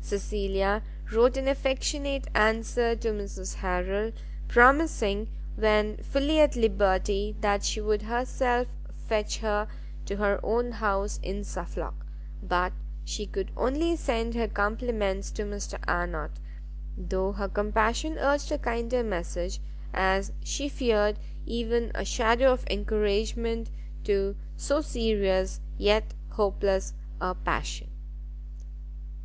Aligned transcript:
Cecilia 0.00 0.80
wrote 1.12 1.36
an 1.36 1.48
affectionate 1.48 2.28
answer 2.36 2.94
to 2.94 3.08
Mrs 3.08 3.54
Harrel, 3.54 4.12
promising, 4.46 5.26
when 5.56 5.96
fully 5.96 6.38
at 6.38 6.54
liberty, 6.54 7.34
that 7.40 7.64
she 7.64 7.80
would 7.80 8.02
herself 8.02 8.68
fetch 9.08 9.38
her 9.38 9.66
to 10.06 10.18
her 10.18 10.38
own 10.44 10.70
house 10.70 11.18
in 11.20 11.42
Suffolk; 11.42 12.06
but 12.40 12.72
she 13.04 13.26
could 13.26 13.50
only 13.56 13.96
send 13.96 14.36
her 14.36 14.46
compliments 14.46 15.32
to 15.32 15.42
Mr 15.42 15.82
Arnott, 15.88 16.38
though 16.96 17.32
her 17.32 17.48
compassion 17.48 18.18
urged 18.18 18.52
a 18.52 18.58
kinder 18.58 19.02
message; 19.02 19.58
as 19.92 20.30
she 20.44 20.68
feared 20.68 21.18
even 21.44 21.90
a 21.92 22.04
shadow 22.04 22.52
of 22.52 22.64
encouragement 22.70 23.68
to 24.04 24.36
so 24.56 24.80
serious, 24.80 25.58
yet 25.76 26.14
hopeless 26.28 26.94
a 27.20 27.34
passion. 27.34 27.90